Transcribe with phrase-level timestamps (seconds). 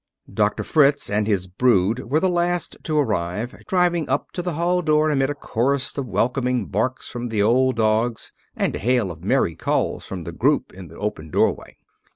[0.33, 4.81] Doctor Fritz and his brood were the last to arrive, driving up to the hall
[4.81, 9.23] door amid a chorus of welcoming barks from the old dogs and a hail of
[9.23, 11.77] merry calls from the group in the open doorway.